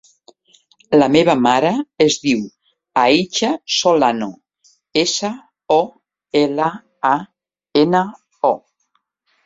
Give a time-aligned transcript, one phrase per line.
[1.01, 1.73] La meva mare
[2.05, 2.41] es diu
[3.03, 4.31] Aicha Solano:
[5.05, 5.33] essa,
[5.79, 5.81] o,
[6.45, 6.75] ela,
[7.15, 7.17] a,
[7.87, 8.07] ena,
[8.55, 8.57] o.